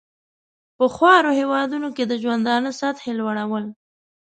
[0.77, 3.65] په خوارو هېوادونو کې د ژوندانه سطحې لوړول.